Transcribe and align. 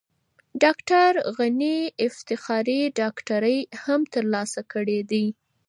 ډاکټر 0.63 1.11
غني 1.37 1.77
افتخاري 2.07 2.81
ډاکټرۍ 2.99 3.57
هم 3.83 4.01
ترلاسه 4.13 4.61
کړې 4.73 4.99
دي. 5.11 5.25